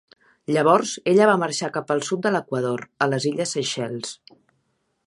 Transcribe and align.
Llavors, 0.53 0.93
ella 1.11 1.27
va 1.31 1.35
marxar 1.43 1.69
cap 1.75 1.93
al 1.97 2.01
sud 2.09 2.25
de 2.25 2.33
l'equador, 2.37 2.87
a 3.07 3.13
les 3.13 3.31
illes 3.35 3.55
Seychelles. 3.59 4.17